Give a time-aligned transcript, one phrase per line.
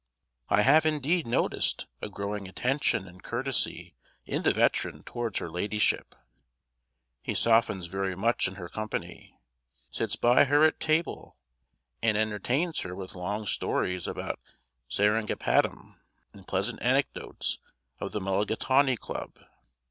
[0.49, 3.93] I have, indeed, noticed a growing attention and courtesy
[4.25, 6.15] in the veteran towards her ladyship;
[7.23, 9.37] he softens very much in her company,
[9.91, 11.37] sits by her at table,
[12.01, 14.39] and entertains her with long stories about
[14.89, 15.99] Seringapatam,
[16.33, 17.59] and pleasant anecdotes
[17.99, 19.37] of the Mulligatawney Club.